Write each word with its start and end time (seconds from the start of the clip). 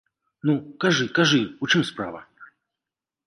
Ну, 0.49 0.53
кажы, 0.85 1.05
кажы, 1.19 1.41
у 1.67 1.71
чым 1.73 1.81
справа? 1.91 2.21